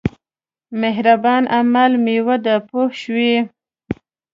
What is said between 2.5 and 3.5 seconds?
پوه شوې!.